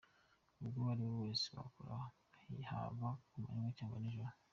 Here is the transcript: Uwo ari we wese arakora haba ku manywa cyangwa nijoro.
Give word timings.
Uwo 0.65 0.79
ari 0.91 1.03
we 1.09 1.13
wese 1.21 1.45
arakora 1.53 1.95
haba 2.69 3.07
ku 3.27 3.35
manywa 3.41 3.69
cyangwa 3.77 3.97
nijoro. 3.99 4.35